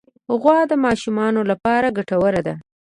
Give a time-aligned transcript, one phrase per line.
[0.41, 2.55] غوا د ماشومانو لپاره ګټوره ده.